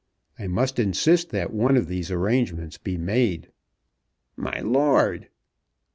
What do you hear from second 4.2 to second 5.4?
"My lord!"